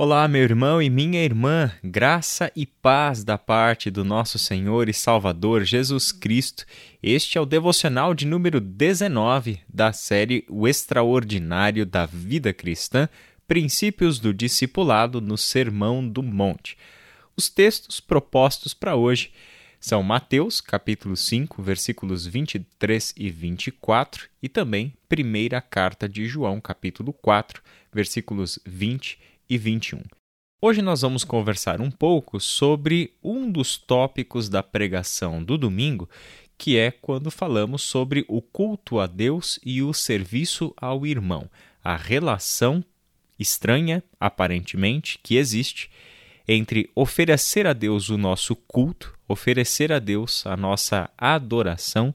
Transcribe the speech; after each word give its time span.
Olá, 0.00 0.28
meu 0.28 0.44
irmão 0.44 0.80
e 0.80 0.88
minha 0.88 1.24
irmã, 1.24 1.72
graça 1.82 2.52
e 2.54 2.64
paz 2.64 3.24
da 3.24 3.36
parte 3.36 3.90
do 3.90 4.04
nosso 4.04 4.38
Senhor 4.38 4.88
e 4.88 4.94
Salvador 4.94 5.64
Jesus 5.64 6.12
Cristo. 6.12 6.64
Este 7.02 7.36
é 7.36 7.40
o 7.40 7.44
devocional 7.44 8.14
de 8.14 8.24
número 8.24 8.60
19 8.60 9.58
da 9.68 9.92
série 9.92 10.44
O 10.48 10.68
Extraordinário 10.68 11.84
da 11.84 12.06
Vida 12.06 12.52
Cristã 12.52 13.08
Princípios 13.48 14.20
do 14.20 14.32
Discipulado 14.32 15.20
no 15.20 15.36
Sermão 15.36 16.08
do 16.08 16.22
Monte. 16.22 16.78
Os 17.36 17.48
textos 17.48 17.98
propostos 17.98 18.72
para 18.72 18.94
hoje 18.94 19.32
são 19.80 20.00
Mateus, 20.04 20.60
capítulo 20.60 21.16
5, 21.16 21.60
versículos 21.60 22.24
23 22.24 23.14
e 23.16 23.30
24, 23.30 24.28
e 24.40 24.48
também 24.48 24.94
primeira 25.08 25.60
carta 25.60 26.08
de 26.08 26.24
João, 26.24 26.60
capítulo 26.60 27.12
4, 27.12 27.60
versículos 27.92 28.60
20 28.64 29.18
e 29.20 29.37
21. 29.56 30.02
Hoje 30.60 30.82
nós 30.82 31.02
vamos 31.02 31.22
conversar 31.22 31.80
um 31.80 31.90
pouco 31.90 32.40
sobre 32.40 33.14
um 33.22 33.48
dos 33.48 33.76
tópicos 33.76 34.48
da 34.48 34.60
pregação 34.60 35.42
do 35.42 35.56
domingo, 35.56 36.08
que 36.58 36.76
é 36.76 36.90
quando 36.90 37.30
falamos 37.30 37.82
sobre 37.82 38.24
o 38.28 38.42
culto 38.42 38.98
a 38.98 39.06
Deus 39.06 39.60
e 39.64 39.80
o 39.80 39.94
serviço 39.94 40.74
ao 40.76 41.06
irmão, 41.06 41.48
a 41.82 41.96
relação 41.96 42.84
estranha, 43.38 44.02
aparentemente, 44.18 45.20
que 45.22 45.36
existe 45.36 45.88
entre 46.48 46.90
oferecer 46.94 47.66
a 47.66 47.72
Deus 47.72 48.08
o 48.08 48.18
nosso 48.18 48.56
culto, 48.56 49.16
oferecer 49.28 49.92
a 49.92 50.00
Deus 50.00 50.44
a 50.44 50.56
nossa 50.56 51.08
adoração 51.16 52.12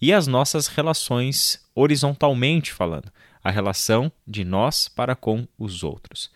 e 0.00 0.12
as 0.12 0.26
nossas 0.26 0.66
relações 0.66 1.60
horizontalmente 1.74 2.72
falando, 2.72 3.12
a 3.44 3.50
relação 3.50 4.10
de 4.26 4.44
nós 4.44 4.88
para 4.88 5.14
com 5.14 5.46
os 5.58 5.82
outros. 5.82 6.30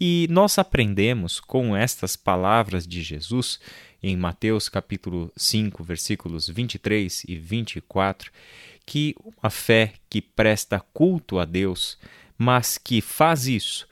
E 0.00 0.26
nós 0.30 0.58
aprendemos 0.58 1.38
com 1.40 1.76
estas 1.76 2.16
palavras 2.16 2.86
de 2.86 3.02
Jesus 3.02 3.60
em 4.02 4.16
Mateus 4.16 4.68
capítulo 4.68 5.32
5, 5.36 5.82
versículos 5.82 6.48
23 6.48 7.24
e 7.26 7.36
24, 7.36 8.30
que 8.84 9.14
uma 9.24 9.50
fé 9.50 9.94
que 10.10 10.20
presta 10.20 10.80
culto 10.92 11.38
a 11.38 11.44
Deus, 11.44 11.98
mas 12.36 12.76
que 12.76 13.00
faz 13.00 13.46
isso 13.46 13.88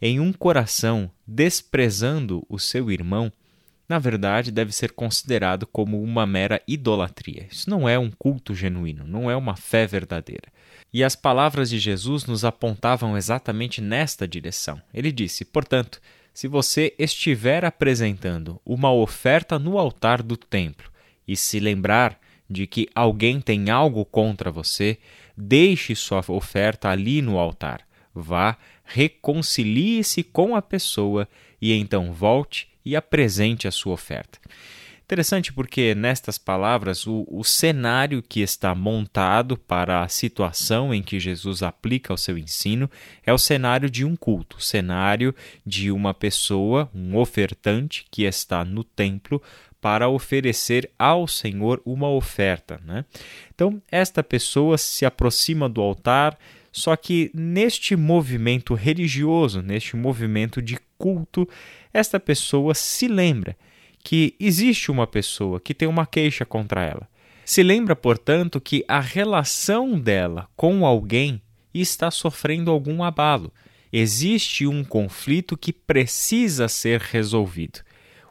em 0.00 0.18
um 0.18 0.32
coração 0.32 1.10
desprezando 1.24 2.44
o 2.48 2.58
seu 2.58 2.90
irmão, 2.90 3.32
na 3.92 3.98
verdade 3.98 4.50
deve 4.50 4.72
ser 4.72 4.92
considerado 4.92 5.66
como 5.66 6.02
uma 6.02 6.24
mera 6.24 6.62
idolatria. 6.66 7.46
Isso 7.50 7.68
não 7.68 7.86
é 7.86 7.98
um 7.98 8.10
culto 8.10 8.54
genuíno, 8.54 9.04
não 9.06 9.30
é 9.30 9.36
uma 9.36 9.54
fé 9.54 9.86
verdadeira. 9.86 10.48
E 10.90 11.04
as 11.04 11.14
palavras 11.14 11.68
de 11.68 11.78
Jesus 11.78 12.24
nos 12.24 12.42
apontavam 12.42 13.18
exatamente 13.18 13.82
nesta 13.82 14.26
direção. 14.26 14.80
Ele 14.94 15.12
disse: 15.12 15.44
portanto, 15.44 16.00
se 16.32 16.48
você 16.48 16.94
estiver 16.98 17.66
apresentando 17.66 18.58
uma 18.64 18.90
oferta 18.90 19.58
no 19.58 19.76
altar 19.76 20.22
do 20.22 20.38
templo 20.38 20.90
e 21.28 21.36
se 21.36 21.60
lembrar 21.60 22.18
de 22.48 22.66
que 22.66 22.88
alguém 22.94 23.42
tem 23.42 23.68
algo 23.68 24.06
contra 24.06 24.50
você, 24.50 24.96
deixe 25.36 25.94
sua 25.94 26.24
oferta 26.28 26.88
ali 26.88 27.20
no 27.20 27.38
altar. 27.38 27.86
Vá, 28.14 28.56
reconcilie-se 28.84 30.22
com 30.22 30.56
a 30.56 30.62
pessoa 30.62 31.28
e 31.60 31.74
então 31.74 32.10
volte 32.10 32.71
e 32.84 32.96
apresente 32.96 33.68
a 33.68 33.70
sua 33.70 33.94
oferta. 33.94 34.38
Interessante 35.04 35.52
porque 35.52 35.94
nestas 35.94 36.38
palavras 36.38 37.06
o, 37.06 37.26
o 37.28 37.44
cenário 37.44 38.22
que 38.22 38.40
está 38.40 38.74
montado 38.74 39.58
para 39.58 40.02
a 40.02 40.08
situação 40.08 40.94
em 40.94 41.02
que 41.02 41.20
Jesus 41.20 41.62
aplica 41.62 42.14
o 42.14 42.16
seu 42.16 42.38
ensino 42.38 42.90
é 43.22 43.30
o 43.30 43.36
cenário 43.36 43.90
de 43.90 44.06
um 44.06 44.16
culto, 44.16 44.56
o 44.56 44.62
cenário 44.62 45.34
de 45.66 45.90
uma 45.90 46.14
pessoa, 46.14 46.90
um 46.94 47.18
ofertante 47.18 48.06
que 48.10 48.22
está 48.22 48.64
no 48.64 48.82
templo 48.82 49.42
para 49.82 50.08
oferecer 50.08 50.88
ao 50.98 51.26
Senhor 51.26 51.82
uma 51.84 52.08
oferta. 52.08 52.80
Né? 52.82 53.04
Então, 53.54 53.82
esta 53.90 54.22
pessoa 54.22 54.78
se 54.78 55.04
aproxima 55.04 55.68
do 55.68 55.82
altar, 55.82 56.38
só 56.72 56.96
que 56.96 57.30
neste 57.34 57.94
movimento 57.94 58.72
religioso, 58.72 59.60
neste 59.60 59.94
movimento 59.94 60.62
de 60.62 60.78
culto, 60.96 61.46
esta 61.92 62.18
pessoa 62.18 62.74
se 62.74 63.06
lembra 63.06 63.54
que 64.02 64.34
existe 64.40 64.90
uma 64.90 65.06
pessoa 65.06 65.60
que 65.60 65.74
tem 65.74 65.86
uma 65.86 66.06
queixa 66.06 66.44
contra 66.46 66.82
ela. 66.82 67.06
Se 67.44 67.62
lembra, 67.62 67.94
portanto, 67.94 68.60
que 68.60 68.84
a 68.88 69.00
relação 69.00 69.98
dela 69.98 70.48
com 70.56 70.86
alguém 70.86 71.42
está 71.74 72.10
sofrendo 72.10 72.70
algum 72.70 73.04
abalo. 73.04 73.52
Existe 73.92 74.66
um 74.66 74.82
conflito 74.82 75.56
que 75.56 75.72
precisa 75.72 76.66
ser 76.68 77.00
resolvido. 77.00 77.80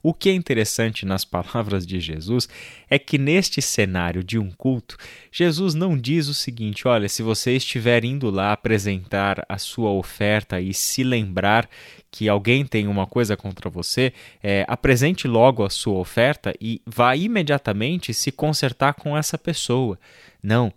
O 0.04 0.14
que 0.14 0.30
é 0.30 0.34
interessante 0.34 1.06
nas 1.06 1.24
palavras 1.24 1.86
de 1.86 2.00
Jesus 2.00 2.50
é 2.90 2.98
que 2.98 3.18
neste 3.18 3.62
cenário 3.62 4.24
de 4.24 4.40
um 4.40 4.50
culto, 4.50 4.98
Jesus 5.32 5.76
não 5.76 5.98
diz 5.98 6.28
o 6.28 6.34
seguinte: 6.34 6.88
olha, 6.88 7.08
se 7.08 7.22
você 7.22 7.56
estiver 7.56 8.04
indo 8.04 8.30
lá 8.30 8.52
apresentar 8.52 9.46
a 9.48 9.58
sua 9.58 9.92
oferta 9.92 10.60
e 10.60 10.74
se 10.74 11.04
lembrar 11.04 11.70
que 12.12 12.28
alguém 12.28 12.66
tem 12.66 12.88
uma 12.88 13.08
coisa 13.08 13.38
contra 13.38 13.70
você, 13.70 14.12
é, 14.44 14.66
apresente 14.68 15.28
logo 15.28 15.64
a 15.64 15.70
sua 15.70 15.98
oferta 15.98 16.54
e 16.60 16.82
vá 16.86 17.16
imediatamente 17.16 18.14
se 18.14 18.32
consertar 18.32 18.94
com 18.94 19.18
essa 19.18 19.38
pessoa. 19.38 19.98
Não. 20.44 20.74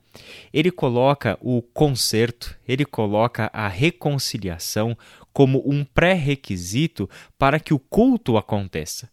Ele 0.52 0.70
coloca 0.70 1.36
o 1.40 1.60
conserto, 1.60 2.56
ele 2.66 2.84
coloca 2.84 3.50
a 3.52 3.66
reconciliação 3.66 4.96
como 5.32 5.60
um 5.66 5.84
pré-requisito 5.84 7.10
para 7.36 7.58
que 7.58 7.74
o 7.74 7.78
culto 7.78 8.36
aconteça 8.36 9.12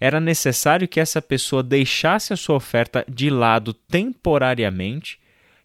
era 0.00 0.20
necessário 0.20 0.86
que 0.86 1.00
essa 1.00 1.20
pessoa 1.20 1.62
deixasse 1.62 2.32
a 2.32 2.36
sua 2.36 2.56
oferta 2.56 3.04
de 3.08 3.30
lado 3.30 3.72
temporariamente, 3.74 5.18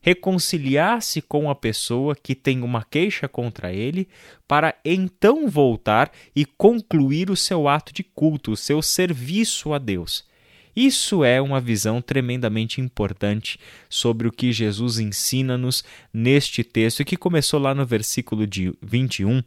reconciliasse 0.04 1.22
com 1.22 1.50
a 1.50 1.56
pessoa 1.56 2.14
que 2.14 2.36
tem 2.36 2.62
uma 2.62 2.84
queixa 2.84 3.26
contra 3.26 3.72
ele, 3.72 4.10
para 4.46 4.76
então 4.84 5.48
voltar 5.48 6.12
e 6.36 6.46
concluir 6.46 7.32
o 7.32 7.38
seu 7.38 7.70
ato 7.70 7.94
de 7.94 8.04
culto, 8.04 8.52
o 8.52 8.58
seu 8.58 8.82
serviço 8.82 9.74
a 9.74 9.80
Deus. 9.80 10.26
Isso 10.76 11.24
é 11.24 11.42
uma 11.42 11.62
visão 11.62 12.02
tremendamente 12.02 12.82
importante 12.82 13.58
sobre 13.90 14.28
o 14.28 14.32
que 14.32 14.52
Jesus 14.52 15.00
ensina-nos 15.00 15.86
neste 16.14 16.66
texto, 16.66 17.06
que 17.06 17.16
começou 17.16 17.60
lá 17.60 17.74
no 17.74 17.86
versículo 17.86 18.46
de 18.46 18.74
21 18.82 19.42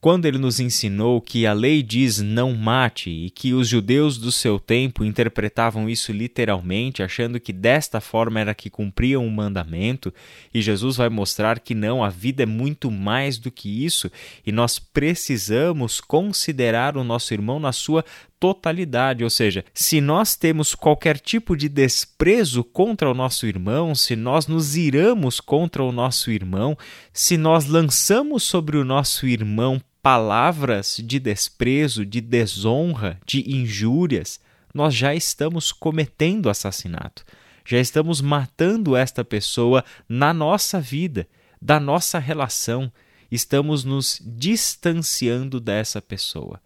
quando 0.00 0.24
ele 0.24 0.38
nos 0.38 0.58
ensinou 0.58 1.20
que 1.20 1.46
a 1.46 1.52
lei 1.52 1.82
diz 1.82 2.20
não 2.20 2.54
mate 2.54 3.10
e 3.10 3.28
que 3.28 3.52
os 3.52 3.68
judeus 3.68 4.16
do 4.16 4.32
seu 4.32 4.58
tempo 4.58 5.04
interpretavam 5.04 5.90
isso 5.90 6.10
literalmente, 6.10 7.02
achando 7.02 7.38
que 7.38 7.52
desta 7.52 8.00
forma 8.00 8.40
era 8.40 8.54
que 8.54 8.70
cumpriam 8.70 9.26
o 9.26 9.30
mandamento, 9.30 10.12
e 10.54 10.62
Jesus 10.62 10.96
vai 10.96 11.10
mostrar 11.10 11.60
que 11.60 11.74
não, 11.74 12.02
a 12.02 12.08
vida 12.08 12.42
é 12.42 12.46
muito 12.46 12.90
mais 12.90 13.36
do 13.36 13.50
que 13.50 13.84
isso 13.84 14.10
e 14.46 14.50
nós 14.50 14.78
precisamos 14.78 16.00
considerar 16.00 16.96
o 16.96 17.04
nosso 17.04 17.34
irmão 17.34 17.60
na 17.60 17.72
sua 17.72 18.02
totalidade, 18.40 19.22
ou 19.22 19.28
seja, 19.28 19.62
se 19.74 20.00
nós 20.00 20.34
temos 20.34 20.74
qualquer 20.74 21.18
tipo 21.18 21.54
de 21.54 21.68
desprezo 21.68 22.64
contra 22.64 23.10
o 23.10 23.12
nosso 23.12 23.46
irmão, 23.46 23.94
se 23.94 24.16
nós 24.16 24.46
nos 24.46 24.76
iramos 24.76 25.40
contra 25.40 25.84
o 25.84 25.92
nosso 25.92 26.30
irmão, 26.30 26.74
se 27.12 27.36
nós 27.36 27.66
lançamos 27.66 28.42
sobre 28.42 28.78
o 28.78 28.84
nosso 28.84 29.26
irmão 29.26 29.78
palavras 30.02 31.00
de 31.04 31.18
desprezo, 31.18 32.04
de 32.04 32.20
desonra, 32.20 33.20
de 33.26 33.40
injúrias, 33.50 34.40
nós 34.72 34.94
já 34.94 35.14
estamos 35.14 35.72
cometendo 35.72 36.48
assassinato. 36.48 37.24
Já 37.64 37.78
estamos 37.78 38.20
matando 38.20 38.96
esta 38.96 39.24
pessoa 39.24 39.84
na 40.08 40.32
nossa 40.32 40.80
vida, 40.80 41.28
da 41.60 41.78
nossa 41.78 42.18
relação. 42.18 42.90
Estamos 43.30 43.84
nos 43.84 44.20
distanciando 44.24 45.60
dessa 45.60 46.00
pessoa. 46.00 46.60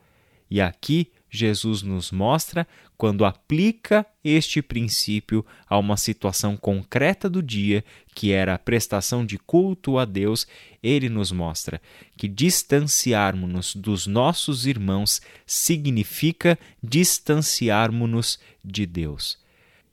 E 0.50 0.60
aqui 0.60 1.10
Jesus 1.36 1.82
nos 1.82 2.10
mostra 2.10 2.66
quando 2.96 3.24
aplica 3.24 4.06
este 4.22 4.62
princípio 4.62 5.44
a 5.68 5.76
uma 5.76 5.96
situação 5.96 6.56
concreta 6.56 7.28
do 7.28 7.42
dia, 7.42 7.84
que 8.14 8.32
era 8.32 8.54
a 8.54 8.58
prestação 8.58 9.26
de 9.26 9.36
culto 9.36 9.98
a 9.98 10.04
Deus, 10.04 10.46
ele 10.82 11.08
nos 11.08 11.32
mostra 11.32 11.80
que 12.16 12.28
distanciarmos-nos 12.28 13.74
dos 13.74 14.06
nossos 14.06 14.66
irmãos 14.66 15.20
significa 15.44 16.58
distanciarmos-nos 16.82 18.38
de 18.64 18.86
Deus. 18.86 19.38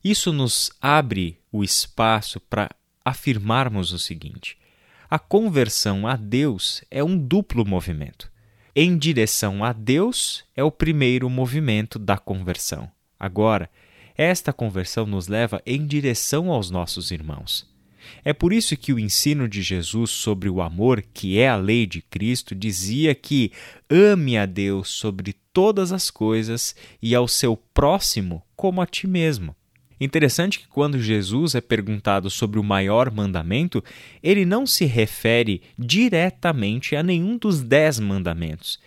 Isso 0.04 0.32
nos 0.32 0.72
abre 0.82 1.38
o 1.52 1.64
espaço 1.64 2.40
para 2.40 2.70
afirmarmos 3.04 3.92
o 3.92 4.00
seguinte: 4.00 4.58
a 5.10 5.20
conversão 5.20 6.08
a 6.08 6.16
Deus 6.16 6.84
é 6.90 7.04
um 7.04 7.18
duplo 7.18 7.66
movimento 7.66 8.31
em 8.76 8.98
direção 8.98 9.64
a 9.64 9.74
Deus 9.74 10.44
é 10.56 10.64
o 10.64 10.72
primeiro 10.72 11.30
movimento 11.30 12.00
da 12.00 12.18
conversão. 12.18 12.90
Agora, 13.20 13.70
esta 14.16 14.54
conversão 14.54 15.06
nos 15.06 15.28
leva 15.28 15.62
em 15.66 15.86
direção 15.86 16.50
aos 16.50 16.70
nossos 16.70 17.12
irmãos. 17.12 17.70
É 18.24 18.34
por 18.34 18.52
isso 18.52 18.76
que 18.78 18.94
o 18.94 19.00
ensino 19.00 19.48
de 19.48 19.62
Jesus 19.62 20.12
sobre 20.12 20.50
o 20.50 20.62
amor, 20.62 21.04
que 21.14 21.38
é 21.38 21.50
a 21.50 21.56
lei 21.56 21.86
de 21.86 22.02
Cristo, 22.02 22.56
dizia 22.56 23.14
que 23.14 23.52
ame 23.90 24.38
a 24.38 24.46
Deus 24.46 24.90
sobre 24.90 25.34
todas 25.54 25.92
as 25.92 26.10
coisas 26.10 26.76
e 27.02 27.14
ao 27.14 27.28
seu 27.28 27.56
próximo 27.56 28.42
como 28.56 28.82
a 28.82 28.86
ti 28.86 29.06
mesmo. 29.06 29.56
Interessante 30.01 30.57
que 30.59 30.68
quando 30.68 31.00
Jesus 31.00 31.53
é 31.53 31.62
perguntado 31.62 32.27
sobre 32.31 32.59
o 32.59 32.63
maior 32.63 33.12
mandamento, 33.12 33.83
ele 34.24 34.45
não 34.45 34.65
se 34.65 34.83
refere 34.83 35.62
diretamente 35.77 36.95
a 36.95 37.03
nenhum 37.03 37.38
dos 37.38 37.62
dez 37.62 38.00
mandamentos. 38.00 38.80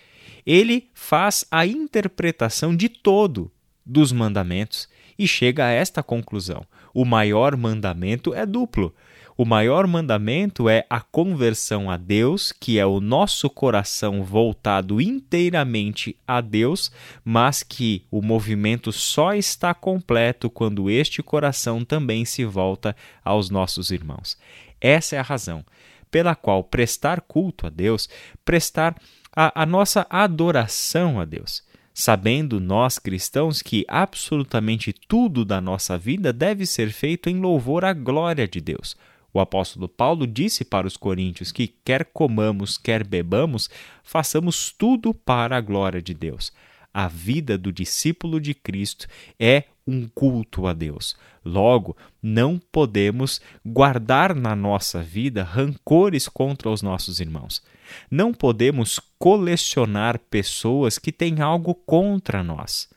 Ele 0.45 0.89
faz 0.93 1.45
a 1.49 1.65
interpretação 1.65 2.75
de 2.75 2.89
todo 2.89 3.49
dos 3.85 4.11
mandamentos 4.11 4.89
e 5.17 5.25
chega 5.25 5.65
a 5.65 5.71
esta 5.71 6.03
conclusão: 6.03 6.65
o 6.93 7.05
maior 7.05 7.55
mandamento 7.55 8.33
é 8.33 8.45
duplo. 8.45 8.93
O 9.37 9.43
maior 9.43 9.85
mandamento 9.85 10.69
é 10.69 10.85
a 10.89 11.01
conversão 11.01 11.91
a 11.91 11.97
Deus, 11.97 12.53
que 12.53 12.79
é 12.79 12.85
o 12.85 13.01
nosso 13.01 13.49
coração 13.49 14.23
voltado 14.23 15.01
inteiramente 15.01 16.15
a 16.25 16.39
Deus, 16.39 16.89
mas 17.21 17.61
que 17.61 18.05
o 18.09 18.21
movimento 18.21 18.93
só 18.93 19.33
está 19.33 19.73
completo 19.73 20.49
quando 20.49 20.89
este 20.89 21.21
coração 21.21 21.83
também 21.83 22.23
se 22.23 22.45
volta 22.45 22.95
aos 23.25 23.49
nossos 23.49 23.91
irmãos. 23.91 24.37
Essa 24.79 25.17
é 25.17 25.19
a 25.19 25.23
razão 25.23 25.65
pela 26.09 26.33
qual 26.33 26.63
prestar 26.63 27.19
culto 27.19 27.67
a 27.67 27.69
Deus, 27.69 28.07
prestar 28.45 28.95
a, 29.35 29.63
a 29.63 29.65
nossa 29.65 30.07
adoração 30.09 31.19
a 31.19 31.25
Deus 31.25 31.61
sabendo 31.97 32.59
nós 32.59 32.99
cristãos 32.99 33.61
que 33.61 33.85
absolutamente 33.87 34.91
tudo 35.07 35.45
da 35.45 35.61
nossa 35.61 35.97
vida 35.97 36.33
deve 36.33 36.65
ser 36.65 36.91
feito 36.91 37.29
em 37.29 37.39
louvor 37.39 37.85
à 37.85 37.93
glória 37.93 38.45
de 38.45 38.59
Deus. 38.59 38.97
O 39.35 39.39
apóstolo 39.41 39.89
Paulo 39.89 40.25
disse 40.25 40.63
para 40.63 40.87
os 40.87 40.95
coríntios 40.95 41.51
que, 41.51 41.67
quer 41.67 42.05
comamos, 42.05 42.77
quer 42.77 43.05
bebamos, 43.05 43.69
façamos 44.01 44.71
tudo 44.71 45.13
para 45.13 45.57
a 45.57 45.59
glória 45.59 46.01
de 46.01 46.13
Deus. 46.13 46.53
A 46.93 47.09
vida 47.09 47.57
do 47.57 47.69
discípulo 47.69 48.39
de 48.39 48.53
Cristo 48.53 49.07
é 49.37 49.65
um 49.85 50.07
culto 50.07 50.65
a 50.67 50.71
Deus. 50.71 51.17
Logo, 51.43 51.97
não 52.23 52.57
podemos 52.71 53.41
guardar 53.65 54.33
na 54.33 54.55
nossa 54.55 55.03
vida 55.03 55.43
rancores 55.43 56.29
contra 56.29 56.69
os 56.69 56.81
nossos 56.81 57.19
irmãos. 57.19 57.61
Não 58.09 58.33
podemos 58.33 59.01
colecionar 59.19 60.17
pessoas 60.17 60.97
que 60.97 61.11
têm 61.11 61.41
algo 61.41 61.75
contra 61.75 62.41
nós. 62.41 62.87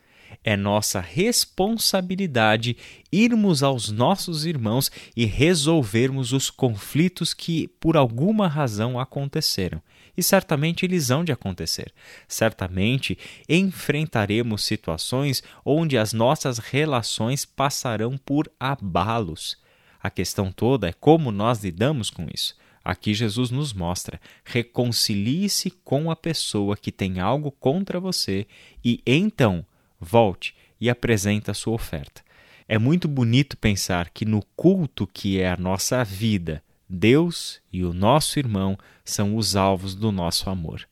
É 0.43 0.57
nossa 0.57 1.01
responsabilidade 1.01 2.77
irmos 3.11 3.63
aos 3.63 3.91
nossos 3.91 4.47
irmãos 4.47 4.91
e 5.17 5.25
resolvermos 5.25 6.33
os 6.33 6.51
conflitos 6.51 7.35
que 7.35 7.69
por 7.81 7.97
alguma 7.97 8.47
razão 8.47 8.99
aconteceram. 8.99 9.83
E 10.17 10.23
certamente 10.23 10.85
eles 10.85 11.11
hão 11.11 11.25
de 11.25 11.31
acontecer. 11.31 11.93
Certamente 12.27 13.17
enfrentaremos 13.49 14.65
situações 14.65 15.43
onde 15.65 15.97
as 15.97 16.13
nossas 16.13 16.59
relações 16.59 17.45
passarão 17.45 18.19
por 18.19 18.51
abalos. 18.59 19.57
A 20.03 20.11
questão 20.11 20.51
toda 20.51 20.89
é 20.89 20.93
como 20.93 21.31
nós 21.31 21.63
lidamos 21.63 22.11
com 22.11 22.27
isso. 22.33 22.57
Aqui 22.85 23.13
Jesus 23.13 23.51
nos 23.51 23.73
mostra: 23.73 24.21
reconcilie-se 24.45 25.71
com 25.71 26.11
a 26.11 26.17
pessoa 26.17 26.77
que 26.77 26.91
tem 26.91 27.21
algo 27.21 27.51
contra 27.51 28.01
você 28.01 28.47
e 28.85 29.03
então 29.07 29.65
volte 30.01 30.55
e 30.81 30.89
apresente 30.89 31.51
a 31.51 31.55
sua 31.55 31.75
oferta. 31.75 32.23
É 32.69 32.79
muito 32.79 33.09
bonito 33.09 33.57
pensar 33.57 34.11
que 34.11 34.25
no 34.25 34.43
culto 34.55 35.07
que 35.07 35.41
é 35.41 35.51
a 35.51 35.57
nossa 35.57 36.05
vida, 36.05 36.63
Deus 36.89 37.61
e 37.73 37.85
o 37.85 37.93
nosso 37.93 38.39
irmão 38.39 38.79
são 39.05 39.37
os 39.37 39.57
alvos 39.57 39.95
do 39.95 40.13
nosso 40.13 40.49
amor. 40.51 40.87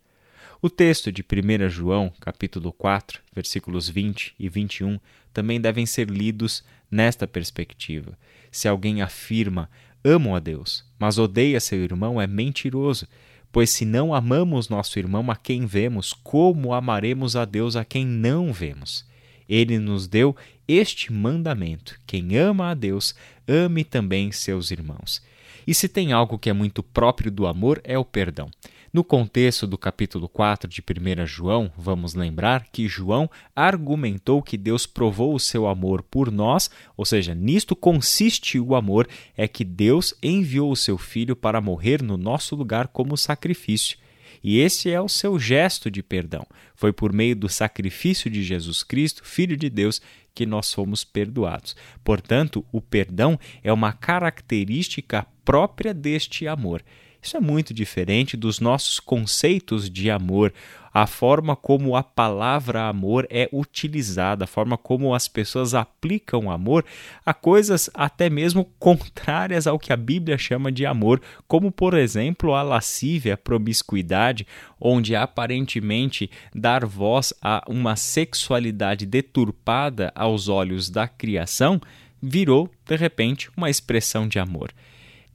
O 0.61 0.71
texto 0.71 1.13
de 1.13 1.23
1 1.23 1.69
João, 1.69 2.13
capítulo 2.21 2.73
4, 2.73 3.21
versículos 3.35 3.89
20 3.89 4.35
e 4.39 4.49
21, 4.49 4.99
também 5.33 5.61
devem 5.61 5.85
ser 5.85 6.09
lidos 6.09 6.65
nesta 6.91 7.27
perspectiva. 7.27 8.19
Se 8.51 8.67
alguém 8.67 9.03
afirma 9.03 9.69
amo 10.03 10.35
a 10.35 10.39
Deus, 10.39 10.85
mas 10.99 11.19
odeia 11.19 11.61
seu 11.61 11.83
irmão, 11.83 12.21
é 12.21 12.27
mentiroso. 12.27 13.07
Pois 13.51 13.71
se 13.71 13.85
não 13.85 14.15
amamos 14.15 14.69
nosso 14.69 14.99
irmão 14.99 15.31
a 15.31 15.37
quem 15.37 15.67
vemos, 15.67 16.13
como 16.13 16.75
amaremos 16.75 17.37
a 17.37 17.45
Deus 17.45 17.77
a 17.77 17.85
quem 17.85 18.05
não 18.05 18.53
vemos? 18.53 19.05
Ele 19.49 19.79
nos 19.79 20.07
deu 20.07 20.37
este 20.69 21.13
mandamento: 21.13 21.99
quem 22.07 22.37
ama 22.37 22.71
a 22.71 22.75
Deus, 22.75 23.15
ame 23.47 23.85
também 23.85 24.33
seus 24.33 24.71
irmãos. 24.71 25.23
E 25.67 25.75
se 25.75 25.89
tem 25.89 26.13
algo 26.13 26.39
que 26.39 26.49
é 26.49 26.53
muito 26.53 26.83
próprio 26.83 27.31
do 27.31 27.47
amor, 27.47 27.81
é 27.83 27.99
o 27.99 28.05
perdão. 28.05 28.51
No 28.97 29.05
contexto 29.05 29.67
do 29.67 29.77
capítulo 29.77 30.27
4 30.27 30.67
de 30.71 30.81
1 30.81 31.27
João, 31.27 31.71
vamos 31.77 32.15
lembrar 32.15 32.65
que 32.73 32.89
João 32.89 33.31
argumentou 33.55 34.43
que 34.43 34.57
Deus 34.57 34.87
provou 34.87 35.35
o 35.35 35.39
seu 35.39 35.67
amor 35.67 36.03
por 36.03 36.33
nós, 36.33 36.71
ou 36.97 37.05
seja, 37.05 37.35
nisto 37.35 37.77
consiste 37.77 38.59
o 38.59 38.75
amor, 38.75 39.07
é 39.37 39.47
que 39.47 39.65
Deus 39.65 40.15
enviou 40.23 40.73
o 40.73 40.77
seu 40.77 40.97
filho 40.97 41.37
para 41.37 41.61
morrer 41.61 42.03
no 42.03 42.17
nosso 42.17 42.57
lugar 42.57 42.89
como 42.89 43.19
sacrifício. 43.19 43.99
E 44.43 44.61
esse 44.61 44.91
é 44.91 44.99
o 44.99 45.11
seu 45.11 45.39
gesto 45.39 45.91
de 45.91 46.03
perdão. 46.03 46.47
Foi 46.75 46.91
por 46.91 47.13
meio 47.13 47.37
do 47.37 47.51
sacrifício 47.51 48.31
de 48.31 48.43
Jesus 48.43 48.83
Cristo, 48.83 49.23
Filho 49.27 49.59
de 49.59 49.69
Deus, 49.69 50.01
que 50.35 50.47
nós 50.47 50.73
fomos 50.73 51.05
perdoados. 51.05 51.77
Portanto, 52.03 52.65
o 52.73 52.81
perdão 52.81 53.39
é 53.63 53.71
uma 53.71 53.93
característica 53.93 55.27
própria 55.45 55.93
deste 55.93 56.49
amor. 56.49 56.83
Isso 57.27 57.37
é 57.37 57.41
muito 57.41 57.75
diferente 57.75 58.37
dos 58.37 58.61
nossos 58.61 59.01
conceitos 59.01 59.91
de 59.91 60.09
amor, 60.13 60.55
a 60.95 61.09
forma 61.09 61.57
como 61.57 61.97
a 61.97 62.03
palavra 62.05 62.87
amor 62.87 63.27
é 63.29 63.49
utilizada, 63.53 64.45
a 64.45 64.47
forma 64.47 64.79
como 64.79 65.13
as 65.13 65.27
pessoas 65.27 65.75
aplicam 65.75 66.49
amor 66.49 66.85
a 67.25 67.35
coisas 67.35 67.91
até 67.93 68.31
mesmo 68.31 68.65
contrárias 68.79 69.67
ao 69.67 69.77
que 69.77 69.93
a 69.93 69.97
Bíblia 69.97 70.39
chama 70.39 70.71
de 70.71 70.87
amor, 70.87 71.21
como 71.49 71.73
por 71.73 71.95
exemplo 71.95 72.55
a 72.55 72.63
lascívia, 72.63 73.35
a 73.35 73.37
promiscuidade, 73.37 74.47
onde 74.81 75.17
aparentemente 75.17 76.31
dar 76.55 76.87
voz 76.87 77.35
a 77.43 77.65
uma 77.67 77.97
sexualidade 77.97 79.05
deturpada 79.05 80.13
aos 80.15 80.47
olhos 80.47 80.89
da 80.89 81.09
criação 81.09 81.81
virou 82.23 82.71
de 82.87 82.95
repente 82.95 83.51
uma 83.57 83.69
expressão 83.69 84.29
de 84.29 84.39
amor 84.39 84.73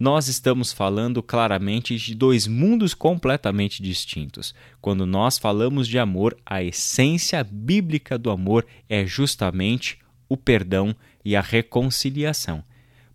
nós 0.02 0.28
estamos 0.28 0.74
falando 0.74 1.22
claramente 1.22 1.96
de 1.96 2.16
dois 2.16 2.48
mundos 2.48 2.92
completamente 2.92 3.84
distintos. 3.84 4.52
Quando 4.82 5.06
nós 5.06 5.38
falamos 5.38 5.88
de 5.88 6.00
amor, 6.00 6.36
a 6.44 6.64
essência 6.64 7.44
bíblica 7.44 8.18
do 8.18 8.32
amor 8.32 8.66
é 8.90 9.06
justamente 9.06 10.00
o 10.28 10.36
perdão 10.36 10.96
e 11.24 11.36
a 11.36 11.42
reconciliação. 11.42 12.64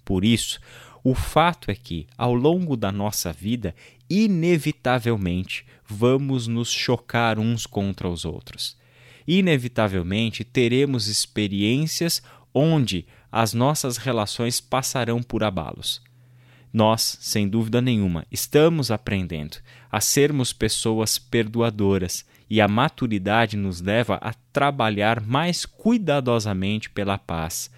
Por 0.05 0.25
isso, 0.25 0.61
o 1.03 1.13
fato 1.13 1.73
é 1.73 1.75
que, 1.75 2.07
ao 2.17 2.33
longo 2.33 2.77
da 2.77 2.93
nossa 2.93 3.33
vida, 3.33 3.75
inevitavelmente 4.09 5.67
vamos 5.89 6.47
nos 6.47 6.71
chocar 6.71 7.37
uns 7.37 7.67
contra 7.67 8.09
os 8.09 8.25
outros. 8.25 8.77
Inevitavelmente 9.27 10.45
teremos 10.45 11.09
experiências 11.09 12.23
onde 12.55 13.05
as 13.33 13.53
nossas 13.53 13.97
relações 13.97 14.61
passarão 14.61 15.21
por 15.21 15.43
abalos. 15.43 16.01
Nós, 16.73 17.19
sem 17.21 17.49
dúvida 17.49 17.81
nenhuma, 17.81 18.27
estamos 18.31 18.91
aprendendo 18.91 19.59
a 19.91 20.01
sermos 20.01 20.53
pessoas 20.53 21.19
perdoadoras 21.19 22.25
e 22.49 22.61
a 22.61 22.69
maturidade 22.69 23.57
nos 23.57 23.81
leva 23.81 24.17
a 24.17 24.33
trabalhar 24.53 25.21
mais 25.21 25.67
cuidadosamente 25.67 26.89
pela 26.91 27.19
paz, 27.19 27.71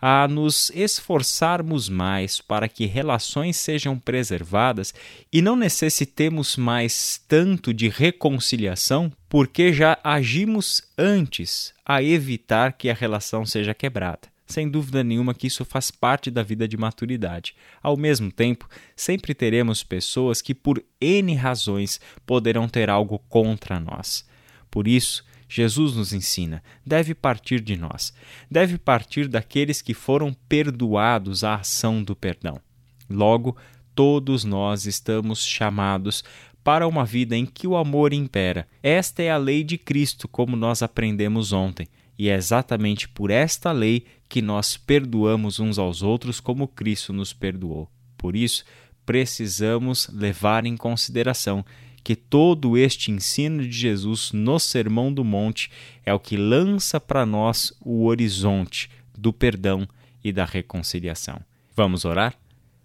a 0.00 0.28
nos 0.28 0.70
esforçarmos 0.74 1.88
mais 1.88 2.40
para 2.40 2.68
que 2.68 2.84
relações 2.86 3.56
sejam 3.56 3.98
preservadas 3.98 4.92
e 5.32 5.40
não 5.40 5.56
necessitemos 5.56 6.56
mais 6.56 7.22
tanto 7.26 7.72
de 7.72 7.88
reconciliação, 7.88 9.10
porque 9.28 9.72
já 9.72 9.98
agimos 10.04 10.82
antes 10.98 11.72
a 11.84 12.02
evitar 12.02 12.74
que 12.74 12.90
a 12.90 12.94
relação 12.94 13.46
seja 13.46 13.72
quebrada. 13.72 14.33
Sem 14.46 14.68
dúvida 14.68 15.02
nenhuma 15.02 15.34
que 15.34 15.46
isso 15.46 15.64
faz 15.64 15.90
parte 15.90 16.30
da 16.30 16.42
vida 16.42 16.68
de 16.68 16.76
maturidade. 16.76 17.54
Ao 17.82 17.96
mesmo 17.96 18.30
tempo, 18.30 18.68
sempre 18.94 19.34
teremos 19.34 19.82
pessoas 19.82 20.42
que, 20.42 20.54
por 20.54 20.84
N 21.00 21.34
razões, 21.34 22.00
poderão 22.26 22.68
ter 22.68 22.90
algo 22.90 23.18
contra 23.28 23.80
nós. 23.80 24.26
Por 24.70 24.86
isso, 24.86 25.24
Jesus 25.48 25.94
nos 25.94 26.12
ensina, 26.12 26.62
deve 26.84 27.14
partir 27.14 27.60
de 27.60 27.76
nós, 27.76 28.12
deve 28.50 28.76
partir 28.76 29.28
daqueles 29.28 29.80
que 29.80 29.94
foram 29.94 30.34
perdoados 30.48 31.44
à 31.44 31.56
ação 31.56 32.02
do 32.02 32.16
perdão. 32.16 32.60
Logo, 33.08 33.56
todos 33.94 34.44
nós 34.44 34.84
estamos 34.84 35.44
chamados 35.44 36.24
para 36.64 36.88
uma 36.88 37.04
vida 37.04 37.36
em 37.36 37.44
que 37.44 37.66
o 37.66 37.76
amor 37.76 38.12
impera. 38.12 38.66
Esta 38.82 39.22
é 39.22 39.30
a 39.30 39.36
lei 39.36 39.62
de 39.62 39.76
Cristo, 39.76 40.26
como 40.26 40.56
nós 40.56 40.82
aprendemos 40.82 41.52
ontem. 41.52 41.86
E 42.18 42.28
é 42.28 42.34
exatamente 42.34 43.08
por 43.08 43.30
esta 43.30 43.70
lei 43.70 44.06
que 44.34 44.42
nós 44.42 44.76
perdoamos 44.76 45.60
uns 45.60 45.78
aos 45.78 46.02
outros 46.02 46.40
como 46.40 46.66
Cristo 46.66 47.12
nos 47.12 47.32
perdoou. 47.32 47.88
Por 48.18 48.34
isso, 48.34 48.64
precisamos 49.06 50.08
levar 50.12 50.66
em 50.66 50.76
consideração 50.76 51.64
que 52.02 52.16
todo 52.16 52.76
este 52.76 53.12
ensino 53.12 53.62
de 53.62 53.70
Jesus 53.70 54.32
no 54.32 54.58
Sermão 54.58 55.14
do 55.14 55.22
Monte 55.22 55.70
é 56.04 56.12
o 56.12 56.18
que 56.18 56.36
lança 56.36 56.98
para 56.98 57.24
nós 57.24 57.72
o 57.80 58.06
horizonte 58.06 58.90
do 59.16 59.32
perdão 59.32 59.86
e 60.24 60.32
da 60.32 60.44
reconciliação. 60.44 61.40
Vamos 61.76 62.04
orar? 62.04 62.34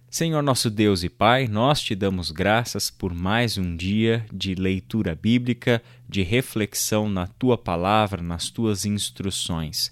Senhor 0.08 0.44
nosso 0.44 0.70
Deus 0.70 1.03
e 1.03 1.10
Pai, 1.10 1.48
nós 1.48 1.82
te 1.82 1.96
damos 1.96 2.29
graças 2.29 2.91
por 2.91 3.12
mais 3.12 3.58
um 3.58 3.75
dia 3.75 4.24
de 4.32 4.53
leitura 4.53 5.15
bíblica, 5.15 5.82
de 6.08 6.22
reflexão 6.22 7.10
na 7.10 7.25
tua 7.25 7.58
palavra, 7.58 8.22
nas 8.22 8.51
tuas 8.51 8.86
instruções. 8.86 9.91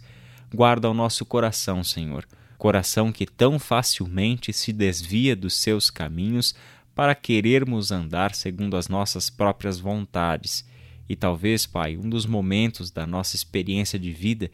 Guarda 0.53 0.89
o 0.89 0.93
nosso 0.93 1.25
coração, 1.25 1.83
Senhor, 1.83 2.25
coração 2.57 3.11
que 3.11 3.25
tão 3.25 3.59
facilmente 3.59 4.53
se 4.53 4.71
desvia 4.71 5.35
dos 5.35 5.55
seus 5.55 5.89
caminhos 5.89 6.55
para 6.95 7.13
querermos 7.13 7.91
andar 7.91 8.33
segundo 8.33 8.77
as 8.77 8.87
nossas 8.87 9.29
próprias 9.29 9.79
vontades. 9.79 10.65
E 11.07 11.15
talvez, 11.15 11.65
Pai, 11.65 11.97
um 11.97 12.09
dos 12.09 12.25
momentos 12.25 12.89
da 12.89 13.05
nossa 13.05 13.35
experiência 13.35 13.99
de 13.99 14.11
vida 14.11 14.49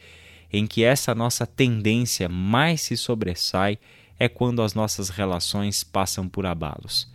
em 0.51 0.67
que 0.67 0.83
essa 0.83 1.15
nossa 1.15 1.47
tendência 1.47 2.27
mais 2.29 2.81
se 2.81 2.97
sobressai 2.97 3.79
é 4.19 4.27
quando 4.27 4.61
as 4.61 4.73
nossas 4.73 5.09
relações 5.09 5.83
passam 5.83 6.29
por 6.29 6.45
abalos. 6.45 7.11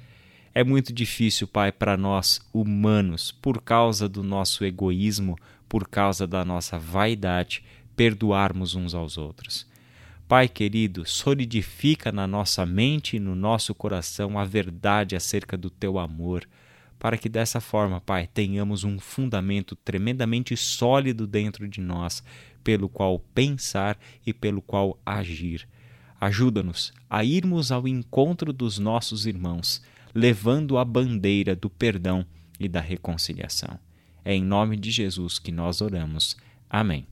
É 0.53 0.65
muito 0.65 0.93
difícil, 0.93 1.47
Pai, 1.47 1.71
para 1.71 1.97
nós 1.97 2.41
humanos, 2.53 3.31
por 3.31 3.63
causa 3.63 4.09
do 4.09 4.25
nosso 4.25 4.65
egoísmo, 4.65 5.37
por 5.69 5.87
causa 5.87 6.27
da 6.27 6.45
nossa 6.45 6.79
vaidade, 6.79 7.63
perdoarmos 7.99 8.77
uns 8.77 8.95
aos 8.95 9.19
outros. 9.19 9.67
Pai 10.29 10.49
querido, 10.49 11.05
solidifica 11.05 12.13
na 12.13 12.29
nossa 12.29 12.65
mente 12.65 13.17
e 13.17 13.19
no 13.19 13.35
nosso 13.35 13.75
coração 13.75 14.39
a 14.39 14.45
verdade 14.45 15.17
acerca 15.17 15.57
do 15.57 15.69
teu 15.69 15.99
amor, 15.99 16.49
para 16.97 17.19
que 17.19 17.29
dessa 17.29 17.61
forma, 17.61 18.01
Pai, 18.01 18.29
tenhamos 18.33 18.85
um 18.85 19.01
fundamento 19.01 19.75
tremendamente 19.75 20.57
sólido 20.57 21.27
dentro 21.27 21.67
de 21.67 21.81
nós, 21.81 22.23
pelo 22.63 22.89
qual 22.89 23.19
pensar 23.35 23.99
e 24.25 24.33
pelo 24.33 24.63
qual 24.63 24.97
agir. 25.05 25.67
Ajuda-nos 26.21 26.93
a 27.11 27.25
irmos 27.25 27.73
ao 27.73 27.89
encontro 27.89 28.53
dos 28.53 28.79
nossos 28.79 29.27
irmãos, 29.27 29.83
levando 30.15 30.79
a 30.79 30.85
bandeira 30.85 31.57
do 31.57 31.69
perdão 31.69 32.25
e 32.61 32.69
da 32.69 32.81
reconciliação. 32.81 33.77
É 34.25 34.37
em 34.37 34.45
nome 34.45 34.77
de 34.77 34.93
Jesus 34.93 35.41
que 35.41 35.51
nós 35.51 35.81
oramos. 35.81 36.37
Amém. 36.71 37.09